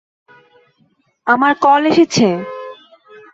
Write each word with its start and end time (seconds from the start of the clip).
আমার 1.27 1.53
কল 1.63 1.81
এসেছে। 1.91 2.27